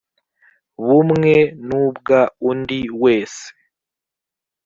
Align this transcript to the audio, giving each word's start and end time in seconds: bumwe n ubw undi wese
bumwe 0.85 1.33
n 1.67 1.69
ubw 1.83 2.07
undi 2.49 2.79
wese 3.03 3.45